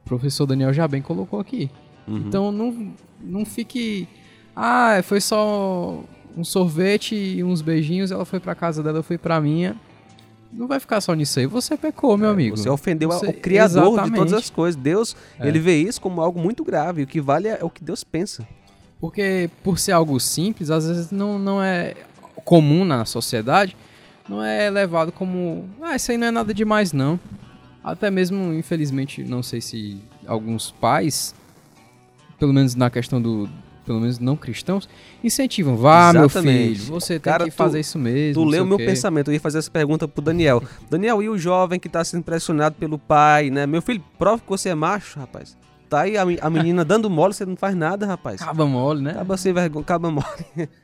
professor 0.06 0.46
Daniel 0.46 0.74
já 0.74 0.88
bem 0.88 1.02
colocou 1.02 1.40
aqui. 1.40 1.70
Uhum. 2.08 2.18
Então 2.18 2.52
não, 2.52 2.94
não 3.22 3.46
fique, 3.46 4.08
ah, 4.56 5.02
foi 5.04 5.22
só 5.22 6.04
um 6.36 6.44
sorvete 6.44 7.16
e 7.16 7.44
uns 7.44 7.62
beijinhos, 7.62 8.12
ela 8.12 8.26
foi 8.26 8.40
para 8.40 8.56
casa 8.56 8.82
dela, 8.82 9.00
eu 9.00 9.04
fui 9.04 9.18
para 9.18 9.40
minha 9.40 9.76
não 10.56 10.68
vai 10.68 10.80
ficar 10.80 11.02
só 11.02 11.14
nisso 11.14 11.40
aí. 11.40 11.46
Você 11.46 11.76
pecou, 11.76 12.18
meu 12.18 12.30
é, 12.30 12.32
amigo. 12.32 12.56
Você 12.56 12.70
ofendeu 12.70 13.10
você... 13.10 13.28
o 13.28 13.34
Criador 13.34 13.94
Exatamente. 13.94 14.12
de 14.12 14.18
todas 14.18 14.34
as 14.34 14.50
coisas. 14.50 14.80
Deus, 14.80 15.16
é. 15.40 15.48
ele 15.48 15.60
vê 15.60 15.78
isso 15.78 16.00
como 16.00 16.22
algo 16.22 16.40
muito 16.40 16.64
grave. 16.64 17.04
O 17.04 17.08
que 17.08 17.20
vale 17.20 17.48
é 17.48 17.60
o 17.64 17.70
que 17.70 17.84
Deus 17.84 18.04
pensa. 18.04 18.48
Porque 19.00 19.50
por 19.64 19.80
ser 19.80 19.92
algo 19.92 20.20
simples, 20.20 20.70
às 20.70 20.88
vezes 20.88 21.12
não, 21.12 21.38
não 21.38 21.62
é 21.62 21.96
comum 22.46 22.86
na 22.86 23.04
sociedade, 23.04 23.76
não 24.30 24.44
é 24.44 24.70
levado 24.70 25.12
como, 25.12 25.70
ah, 25.82 25.96
isso 25.96 26.12
aí 26.12 26.18
não 26.18 26.28
é 26.28 26.32
nada 26.32 26.54
demais 26.54 26.94
não. 26.94 27.20
Até 27.84 28.10
mesmo, 28.10 28.54
infelizmente, 28.54 29.24
não 29.24 29.44
sei 29.44 29.60
se 29.60 30.02
alguns 30.26 30.72
pais, 30.72 31.36
pelo 32.40 32.54
menos 32.54 32.76
na 32.76 32.90
questão 32.90 33.22
do, 33.22 33.50
pelo 33.86 34.00
menos 34.00 34.20
não 34.20 34.36
cristãos, 34.36 34.88
incentivam. 35.24 35.76
Vá, 35.76 36.12
Exatamente. 36.12 36.46
meu 36.46 36.76
filho, 36.76 36.86
você 36.86 37.20
tem 37.20 37.32
Cara, 37.32 37.46
que 37.46 37.52
fazer 37.52 37.80
isso 37.80 38.00
mesmo. 38.00 38.42
Tu 38.42 38.50
leu 38.50 38.64
o 38.64 38.68
meu 38.68 38.78
quê. 38.78 38.86
pensamento, 38.86 39.30
eu 39.30 39.34
ia 39.34 39.40
fazer 39.40 39.60
essa 39.60 39.72
pergunta 39.72 40.08
pro 40.08 40.22
Daniel. 40.22 40.64
Daniel, 40.90 41.22
e 41.22 41.30
o 41.30 41.38
jovem 41.38 41.80
que 41.80 41.90
tá 41.90 42.04
sendo 42.04 42.22
impressionado 42.22 42.76
pelo 42.76 42.98
pai, 42.98 43.50
né? 43.50 43.66
Meu 43.66 43.82
filho, 43.82 44.04
prova 44.18 44.42
que 44.42 44.50
você 44.50 44.70
é 44.70 44.76
macho, 44.76 45.20
rapaz. 45.20 45.58
Tá 45.90 46.02
aí 46.02 46.18
a, 46.18 46.24
a 46.42 46.50
menina 46.50 46.84
dando 46.86 47.10
mole, 47.10 47.34
você 47.34 47.46
não 47.46 47.56
faz 47.56 47.76
nada, 47.76 48.06
rapaz. 48.06 48.42
Caba 48.42 48.66
mole, 48.66 49.02
né? 49.02 49.14
Caba 49.14 49.38
sem 49.38 49.54
vergonha, 49.54 49.86
caba 49.86 50.10
mole. 50.10 50.26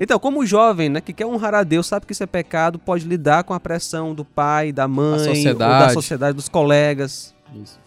Então, 0.00 0.16
como 0.16 0.38
o 0.38 0.46
jovem, 0.46 0.88
né, 0.88 1.00
que 1.00 1.12
quer 1.12 1.26
honrar 1.26 1.52
a 1.54 1.64
Deus, 1.64 1.88
sabe 1.88 2.06
que 2.06 2.12
isso 2.12 2.22
é 2.22 2.26
pecado, 2.26 2.78
pode 2.78 3.04
lidar 3.04 3.42
com 3.42 3.52
a 3.52 3.58
pressão 3.58 4.14
do 4.14 4.24
pai, 4.24 4.70
da 4.70 4.86
mãe, 4.86 5.18
sociedade. 5.24 5.72
ou 5.72 5.88
da 5.88 5.92
sociedade, 5.92 6.36
dos 6.36 6.48
colegas. 6.48 7.34
Isso. 7.60 7.80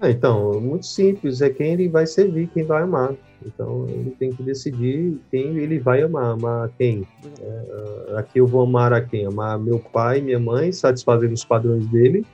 Ah, 0.00 0.10
então, 0.10 0.58
muito 0.60 0.86
simples, 0.86 1.42
é 1.42 1.50
quem 1.50 1.74
ele 1.74 1.88
vai 1.88 2.06
servir, 2.06 2.48
quem 2.54 2.64
vai 2.64 2.82
amar. 2.82 3.14
Então, 3.44 3.86
ele 3.88 4.10
tem 4.18 4.30
que 4.30 4.42
decidir 4.42 5.18
quem 5.30 5.58
ele 5.58 5.78
vai 5.78 6.02
amar. 6.02 6.32
Amar 6.32 6.70
quem? 6.78 7.06
É, 7.40 8.16
aqui 8.16 8.38
eu 8.38 8.46
vou 8.46 8.62
amar 8.62 8.94
a 8.94 9.00
quem? 9.02 9.26
Amar 9.26 9.58
meu 9.58 9.78
pai, 9.78 10.22
minha 10.22 10.38
mãe, 10.38 10.72
satisfazendo 10.72 11.34
os 11.34 11.44
padrões 11.44 11.86
dele 11.86 12.24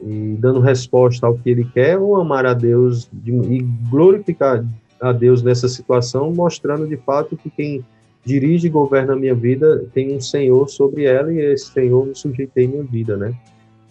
e 0.00 0.36
dando 0.38 0.60
resposta 0.60 1.26
ao 1.26 1.36
que 1.36 1.50
ele 1.50 1.64
quer, 1.64 1.98
ou 1.98 2.16
amar 2.16 2.46
a 2.46 2.54
Deus 2.54 3.08
de, 3.12 3.32
e 3.32 3.60
glorificar 3.90 4.64
a 5.00 5.12
Deus 5.12 5.42
nessa 5.42 5.68
situação, 5.68 6.32
mostrando 6.32 6.86
de 6.86 6.96
fato 6.96 7.36
que 7.36 7.50
quem 7.50 7.84
dirige 8.24 8.66
e 8.66 8.70
governa 8.70 9.12
a 9.12 9.16
minha 9.16 9.34
vida 9.34 9.84
tem 9.92 10.16
um 10.16 10.20
Senhor 10.20 10.68
sobre 10.68 11.04
ela 11.04 11.32
e 11.32 11.38
esse 11.38 11.66
Senhor 11.66 12.06
me 12.06 12.14
sujeitei 12.14 12.66
minha 12.66 12.82
vida, 12.82 13.16
né? 13.16 13.34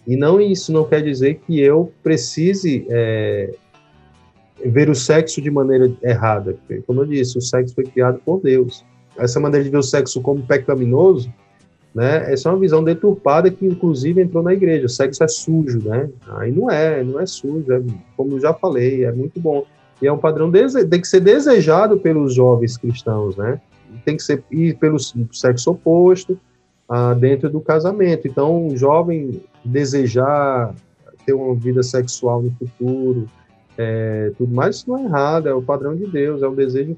E 0.06 0.16
não 0.16 0.40
isso 0.40 0.72
não 0.72 0.84
quer 0.84 1.02
dizer 1.02 1.40
que 1.46 1.58
eu 1.60 1.92
precise 2.02 2.86
é, 2.90 3.54
ver 4.64 4.90
o 4.90 4.94
sexo 4.94 5.40
de 5.40 5.50
maneira 5.50 5.90
errada. 6.02 6.54
Porque, 6.54 6.82
como 6.82 7.00
eu 7.00 7.06
disse, 7.06 7.38
o 7.38 7.40
sexo 7.40 7.74
foi 7.74 7.84
criado 7.84 8.20
por 8.24 8.40
Deus. 8.40 8.84
Essa 9.16 9.40
maneira 9.40 9.64
de 9.64 9.70
ver 9.70 9.78
o 9.78 9.82
sexo 9.82 10.20
como 10.20 10.42
pecaminoso, 10.42 11.32
né? 11.94 12.32
Essa 12.32 12.48
é 12.48 12.52
uma 12.52 12.58
visão 12.58 12.82
deturpada 12.82 13.50
que 13.50 13.64
inclusive 13.64 14.20
entrou 14.20 14.42
na 14.42 14.52
igreja. 14.52 14.86
O 14.86 14.88
sexo 14.88 15.22
é 15.22 15.28
sujo, 15.28 15.80
né? 15.88 16.10
Aí 16.36 16.50
não 16.50 16.70
é, 16.70 17.02
não 17.04 17.20
é 17.20 17.26
sujo. 17.26 17.72
É, 17.72 17.80
como 18.16 18.32
eu 18.32 18.40
já 18.40 18.52
falei, 18.52 19.04
é 19.04 19.12
muito 19.12 19.40
bom. 19.40 19.64
E 20.02 20.06
é 20.06 20.12
um 20.12 20.18
padrão 20.18 20.50
tem 20.50 21.00
que 21.00 21.06
ser 21.06 21.20
desejado 21.20 21.98
pelos 21.98 22.34
jovens 22.34 22.76
cristãos, 22.76 23.36
né? 23.36 23.60
Tem 24.04 24.16
que 24.16 24.22
ser 24.22 24.42
ir 24.50 24.76
pelo 24.76 24.98
sexo 24.98 25.70
oposto 25.70 26.38
ah, 26.88 27.14
dentro 27.14 27.48
do 27.48 27.60
casamento. 27.60 28.26
Então, 28.26 28.66
um 28.66 28.76
jovem 28.76 29.40
desejar 29.64 30.74
ter 31.24 31.32
uma 31.32 31.54
vida 31.54 31.82
sexual 31.82 32.42
no 32.42 32.50
futuro, 32.52 33.28
é, 33.76 34.30
tudo 34.36 34.54
mais, 34.54 34.76
isso 34.76 34.88
não 34.88 34.98
é 34.98 35.04
errado, 35.04 35.48
é 35.48 35.54
o 35.54 35.62
padrão 35.62 35.96
de 35.96 36.06
Deus, 36.06 36.42
é 36.42 36.46
o 36.46 36.54
desejo. 36.54 36.96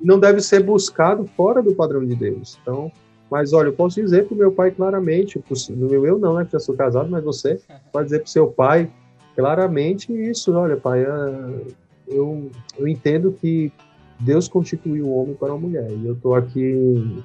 Não 0.00 0.18
deve 0.18 0.40
ser 0.40 0.62
buscado 0.62 1.26
fora 1.36 1.62
do 1.62 1.74
padrão 1.74 2.04
de 2.04 2.14
Deus. 2.14 2.58
Então, 2.62 2.90
mas 3.30 3.52
olha, 3.52 3.68
eu 3.68 3.72
posso 3.72 4.00
dizer 4.00 4.26
para 4.26 4.34
o 4.34 4.38
meu 4.38 4.52
pai 4.52 4.70
claramente, 4.70 5.40
eu 5.80 6.18
não, 6.18 6.34
né, 6.34 6.44
que 6.44 6.52
já 6.52 6.60
sou 6.60 6.74
casado, 6.74 7.08
mas 7.10 7.24
você 7.24 7.60
pode 7.92 8.06
dizer 8.06 8.20
para 8.20 8.26
o 8.26 8.30
seu 8.30 8.46
pai 8.48 8.90
claramente 9.34 10.12
isso, 10.12 10.52
olha, 10.52 10.76
pai, 10.76 11.02
é, 11.02 11.74
eu, 12.08 12.50
eu 12.78 12.88
entendo 12.88 13.32
que 13.32 13.72
Deus 14.18 14.48
constituiu 14.48 15.06
o 15.06 15.22
homem 15.22 15.34
para 15.34 15.52
a 15.52 15.58
mulher, 15.58 15.90
e 15.90 16.06
eu 16.06 16.14
estou 16.14 16.34
aqui 16.34 17.22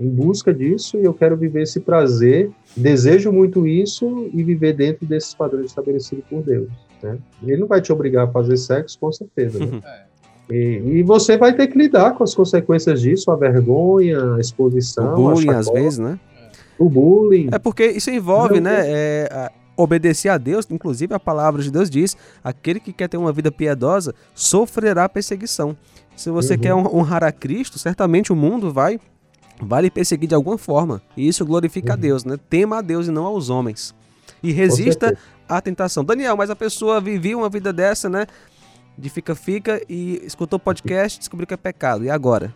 em 0.00 0.08
busca 0.08 0.52
disso 0.52 0.96
e 0.98 1.04
eu 1.04 1.12
quero 1.12 1.36
viver 1.36 1.62
esse 1.62 1.78
prazer, 1.78 2.50
desejo 2.74 3.30
muito 3.30 3.66
isso 3.66 4.30
e 4.32 4.42
viver 4.42 4.72
dentro 4.72 5.04
desses 5.04 5.34
padrões 5.34 5.66
estabelecidos 5.66 6.24
por 6.28 6.42
Deus. 6.42 6.68
Né? 7.02 7.18
Ele 7.42 7.58
não 7.58 7.68
vai 7.68 7.82
te 7.82 7.92
obrigar 7.92 8.26
a 8.26 8.30
fazer 8.30 8.56
sexo, 8.56 8.98
com 8.98 9.12
certeza. 9.12 9.58
Né? 9.58 9.66
Uhum. 9.66 9.80
E, 10.50 10.98
e, 10.98 11.02
você 11.02 11.36
vai 11.36 11.54
ter 11.54 11.66
que 11.68 11.78
lidar 11.78 12.14
com 12.14 12.24
as 12.24 12.34
consequências 12.34 13.02
disso, 13.02 13.30
a 13.30 13.36
vergonha, 13.36 14.34
a 14.34 14.40
exposição. 14.40 15.12
O 15.12 15.30
bullying, 15.30 15.50
às 15.50 15.70
vezes, 15.70 15.98
né? 15.98 16.18
O 16.78 16.88
bullying. 16.88 17.50
É 17.52 17.58
porque 17.58 17.86
isso 17.86 18.10
envolve, 18.10 18.54
Meu 18.54 18.62
né? 18.62 18.80
É, 18.84 19.28
a, 19.30 19.52
obedecer 19.76 20.28
a 20.28 20.38
Deus, 20.38 20.66
inclusive 20.68 21.14
a 21.14 21.20
palavra 21.20 21.62
de 21.62 21.70
Deus 21.70 21.88
diz: 21.88 22.16
aquele 22.42 22.80
que 22.80 22.92
quer 22.92 23.08
ter 23.08 23.16
uma 23.16 23.32
vida 23.32 23.52
piedosa 23.52 24.12
sofrerá 24.34 25.08
perseguição. 25.08 25.76
Se 26.16 26.30
você 26.30 26.54
uhum. 26.54 26.60
quer 26.60 26.74
honrar 26.74 27.22
a 27.22 27.30
Cristo, 27.30 27.78
certamente 27.78 28.32
o 28.32 28.36
mundo 28.36 28.72
vai 28.72 28.98
vai 29.62 29.82
lhe 29.82 29.90
perseguir 29.90 30.28
de 30.28 30.34
alguma 30.34 30.58
forma. 30.58 31.02
E 31.16 31.26
isso 31.26 31.44
glorifica 31.44 31.92
uhum. 31.92 31.94
a 31.94 31.96
Deus, 31.96 32.24
né? 32.24 32.38
Tema 32.48 32.78
a 32.78 32.80
Deus 32.80 33.08
e 33.08 33.10
não 33.10 33.26
aos 33.26 33.50
homens. 33.50 33.94
E 34.42 34.52
resista 34.52 35.16
à 35.48 35.60
tentação. 35.60 36.04
Daniel, 36.04 36.36
mas 36.36 36.50
a 36.50 36.56
pessoa 36.56 37.00
vivia 37.00 37.36
uma 37.36 37.48
vida 37.48 37.72
dessa, 37.72 38.08
né? 38.08 38.26
De 38.96 39.08
fica-fica 39.08 39.82
e 39.88 40.20
escutou 40.24 40.58
podcast 40.58 41.18
e 41.18 41.20
descobriu 41.20 41.46
que 41.46 41.54
é 41.54 41.56
pecado. 41.56 42.04
E 42.04 42.10
agora? 42.10 42.54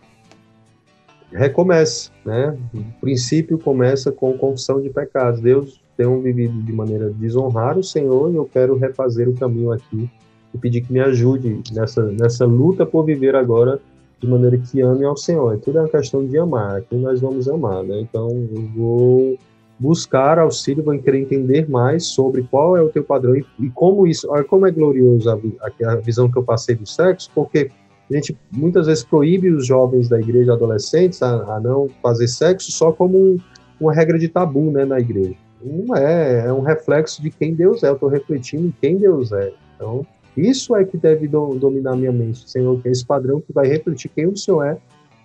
Recomece, 1.31 2.11
né? 2.25 2.57
O 2.73 2.83
princípio 3.01 3.57
começa 3.57 4.11
com 4.11 4.37
confissão 4.37 4.81
de 4.81 4.89
pecados. 4.89 5.41
Deus 5.41 5.81
tem 5.97 6.05
um 6.05 6.21
vivido 6.21 6.61
de 6.61 6.73
maneira 6.73 7.09
desonrar 7.09 7.77
o 7.77 7.83
Senhor 7.83 8.31
e 8.31 8.35
eu 8.35 8.45
quero 8.45 8.77
refazer 8.77 9.29
o 9.29 9.33
caminho 9.33 9.71
aqui 9.71 10.09
e 10.53 10.57
pedir 10.57 10.81
que 10.81 10.91
me 10.91 10.99
ajude 10.99 11.61
nessa, 11.73 12.03
nessa 12.03 12.45
luta 12.45 12.85
por 12.85 13.03
viver 13.03 13.35
agora 13.35 13.79
de 14.19 14.27
maneira 14.27 14.57
que 14.57 14.81
ame 14.81 15.05
ao 15.05 15.17
Senhor. 15.17 15.53
É 15.53 15.57
tudo 15.57 15.77
é 15.77 15.81
uma 15.81 15.89
questão 15.89 16.25
de 16.25 16.37
amar, 16.37 16.77
aqui 16.77 16.95
nós 16.95 17.21
vamos 17.21 17.47
amar, 17.47 17.83
né? 17.83 17.99
Então 17.99 18.29
eu 18.29 18.61
vou 18.75 19.37
buscar 19.79 20.39
auxílio, 20.39 20.83
vou 20.83 20.97
querer 20.99 21.19
entender 21.19 21.69
mais 21.69 22.05
sobre 22.05 22.43
qual 22.43 22.77
é 22.77 22.81
o 22.81 22.89
teu 22.89 23.03
padrão 23.03 23.35
e, 23.35 23.45
e 23.59 23.69
como 23.69 24.07
isso, 24.07 24.27
olha 24.29 24.43
como 24.43 24.65
é 24.65 24.71
glorioso 24.71 25.29
a, 25.29 25.33
a, 25.33 25.91
a, 25.91 25.95
visão 25.97 26.31
que 26.31 26.37
eu 26.37 26.43
passei 26.43 26.75
do 26.75 26.87
sexo, 26.87 27.29
porque 27.35 27.69
a 28.09 28.13
gente 28.13 28.37
muitas 28.51 28.87
vezes 28.87 29.03
proíbe 29.03 29.49
os 29.49 29.65
jovens 29.65 30.07
da 30.07 30.19
igreja, 30.19 30.53
adolescentes, 30.53 31.21
a, 31.21 31.55
a 31.55 31.59
não 31.59 31.89
fazer 32.01 32.27
sexo 32.27 32.71
só 32.71 32.91
como 32.91 33.17
um, 33.17 33.37
uma 33.79 33.93
regra 33.93 34.17
de 34.17 34.29
tabu, 34.29 34.71
né, 34.71 34.85
na 34.85 34.99
igreja. 34.99 35.35
Não 35.61 35.95
é, 35.95 36.45
é 36.45 36.53
um 36.53 36.61
reflexo 36.61 37.21
de 37.21 37.29
quem 37.29 37.53
Deus 37.53 37.83
é, 37.83 37.89
eu 37.89 37.95
estou 37.95 38.07
refletindo 38.07 38.67
em 38.67 38.73
quem 38.79 38.97
Deus 38.97 39.31
é. 39.31 39.51
Então, 39.75 40.05
isso 40.37 40.75
é 40.75 40.83
que 40.83 40.97
deve 40.97 41.27
do, 41.27 41.55
dominar 41.55 41.95
minha 41.95 42.11
mente, 42.11 42.49
Senhor, 42.49 42.81
que 42.81 42.87
é 42.87 42.91
esse 42.91 43.05
padrão 43.05 43.41
que 43.41 43.53
vai 43.53 43.67
refletir 43.67 44.09
quem 44.09 44.27
o 44.27 44.35
Senhor 44.35 44.63
é, 44.63 44.77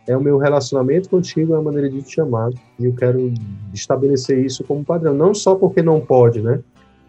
é 0.07 0.17
o 0.17 0.21
meu 0.21 0.38
relacionamento 0.38 1.09
contigo, 1.09 1.55
é 1.55 1.59
a 1.59 1.62
maneira 1.62 1.88
de 1.88 2.02
te 2.02 2.14
chamar, 2.14 2.50
e 2.79 2.87
eu 2.87 2.95
quero 2.95 3.33
estabelecer 3.73 4.45
isso 4.45 4.64
como 4.64 4.85
padrão, 4.85 5.14
não 5.14 5.35
só 5.35 5.55
porque 5.55 5.83
não 5.83 6.00
pode, 6.00 6.40
né? 6.40 6.61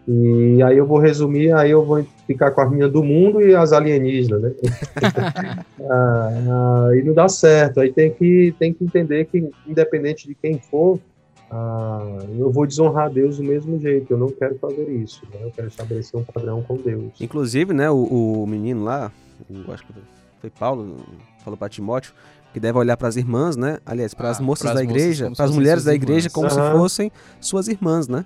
E 0.06 0.60
aí 0.62 0.76
eu 0.76 0.86
vou 0.86 0.98
resumir, 0.98 1.52
aí 1.52 1.70
eu 1.70 1.84
vou 1.84 2.04
ficar 2.26 2.50
com 2.50 2.60
a 2.60 2.68
minha 2.68 2.88
do 2.88 3.04
mundo 3.04 3.40
e 3.40 3.54
as 3.54 3.72
alienígenas, 3.72 4.42
né? 4.42 4.52
ah, 5.88 6.88
ah, 6.88 6.96
e 6.96 7.02
não 7.02 7.14
dá 7.14 7.28
certo, 7.28 7.80
aí 7.80 7.92
tem 7.92 8.12
que, 8.12 8.54
tem 8.58 8.72
que 8.72 8.84
entender 8.84 9.26
que, 9.26 9.48
independente 9.66 10.26
de 10.26 10.34
quem 10.34 10.58
for, 10.58 10.98
ah, 11.54 12.00
eu 12.38 12.50
vou 12.50 12.66
desonrar 12.66 13.10
Deus 13.10 13.36
do 13.36 13.44
mesmo 13.44 13.78
jeito, 13.78 14.10
eu 14.10 14.16
não 14.16 14.30
quero 14.30 14.58
fazer 14.58 14.88
isso, 14.88 15.20
né? 15.30 15.40
eu 15.42 15.50
quero 15.50 15.68
estabelecer 15.68 16.18
um 16.18 16.24
padrão 16.24 16.62
com 16.62 16.78
Deus. 16.78 17.12
Inclusive, 17.20 17.74
né, 17.74 17.90
o, 17.90 18.42
o 18.42 18.46
menino 18.46 18.82
lá, 18.84 19.12
o, 19.50 19.70
acho 19.70 19.84
que 19.84 19.92
foi 20.40 20.48
Paulo, 20.48 20.96
falou 21.44 21.58
para 21.58 21.68
Timóteo, 21.68 22.14
que 22.54 22.58
deve 22.58 22.78
olhar 22.78 22.96
para 22.96 23.06
as 23.06 23.16
irmãs, 23.16 23.54
né? 23.54 23.78
Aliás, 23.84 24.14
para 24.14 24.30
as 24.30 24.40
ah, 24.40 24.42
moças 24.42 24.74
da 24.74 24.82
igreja, 24.82 25.30
para 25.30 25.44
as 25.44 25.50
mulheres 25.50 25.84
da 25.84 25.94
igreja, 25.94 26.28
irmãs. 26.28 26.32
como 26.32 26.48
se 26.48 26.72
fossem 26.72 27.12
suas 27.38 27.68
irmãs, 27.68 28.08
né? 28.08 28.24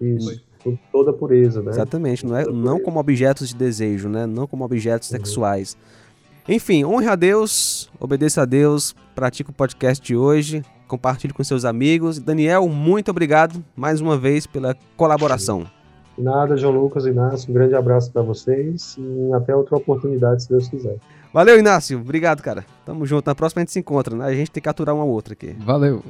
Uhum. 0.00 0.16
Isso, 0.16 0.40
com 0.64 0.78
toda 0.90 1.12
pureza, 1.12 1.60
né? 1.60 1.72
Exatamente, 1.72 2.24
não, 2.24 2.36
é, 2.38 2.46
não 2.46 2.80
como 2.80 2.98
objetos 2.98 3.50
de 3.50 3.54
desejo, 3.54 4.08
né? 4.08 4.24
Não 4.24 4.46
como 4.46 4.64
objetos 4.64 5.10
uhum. 5.10 5.18
sexuais. 5.18 5.76
Enfim, 6.48 6.86
honre 6.86 7.06
a 7.06 7.16
Deus, 7.16 7.90
obedeça 8.00 8.42
a 8.42 8.44
Deus, 8.46 8.94
pratique 9.14 9.50
o 9.50 9.52
podcast 9.52 10.02
de 10.02 10.16
hoje 10.16 10.64
compartilhe 10.90 11.32
com 11.32 11.44
seus 11.44 11.64
amigos. 11.64 12.18
Daniel, 12.18 12.68
muito 12.68 13.10
obrigado 13.10 13.64
mais 13.76 14.00
uma 14.00 14.18
vez 14.18 14.46
pela 14.46 14.76
colaboração. 14.96 15.64
Nada, 16.18 16.56
João 16.56 16.74
Lucas, 16.74 17.06
Inácio, 17.06 17.48
um 17.48 17.54
grande 17.54 17.74
abraço 17.74 18.10
para 18.12 18.20
vocês 18.20 18.96
e 18.98 19.32
até 19.32 19.54
outra 19.54 19.76
oportunidade, 19.76 20.42
se 20.42 20.48
Deus 20.48 20.68
quiser. 20.68 20.96
Valeu, 21.32 21.58
Inácio. 21.58 21.98
Obrigado, 22.00 22.42
cara. 22.42 22.66
Tamo 22.84 23.06
junto. 23.06 23.26
Na 23.26 23.34
próxima 23.34 23.60
a 23.60 23.62
gente 23.62 23.72
se 23.72 23.78
encontra, 23.78 24.16
né? 24.16 24.24
A 24.26 24.34
gente 24.34 24.50
tem 24.50 24.60
que 24.62 24.68
aturar 24.68 24.94
uma 24.94 25.04
outra 25.04 25.32
aqui. 25.32 25.54
Valeu. 25.60 26.02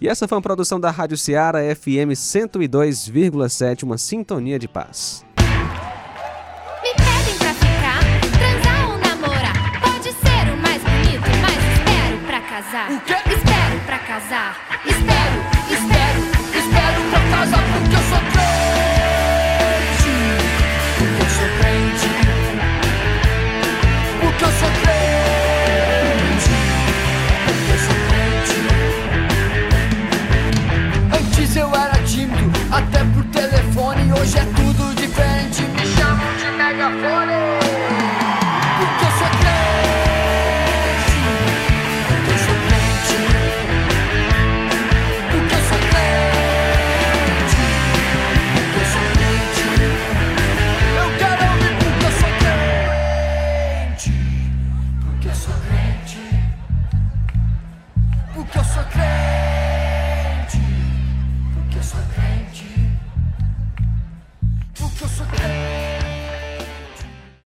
E 0.00 0.08
essa 0.08 0.26
foi 0.26 0.36
uma 0.36 0.42
produção 0.42 0.80
da 0.80 0.90
Rádio 0.90 1.16
Ceará 1.16 1.60
FM 1.74 2.10
102,7, 2.12 3.84
uma 3.84 3.96
sintonia 3.96 4.58
de 4.58 4.66
paz. 4.66 5.24
Me 6.82 6.90
pedem 6.96 7.42